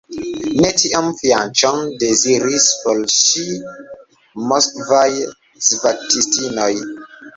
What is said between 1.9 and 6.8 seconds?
deziris por ŝi moskvaj svatistinoj!